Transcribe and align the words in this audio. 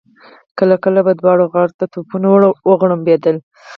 کله 0.57 0.75
کله 0.83 0.99
به 1.05 1.13
دواړو 1.19 1.43
غاړو 1.53 1.75
ته 1.79 1.85
توپونه 1.93 2.27
وغړمبېدل. 2.69 3.35